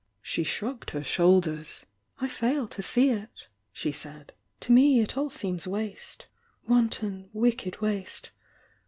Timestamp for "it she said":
3.11-4.33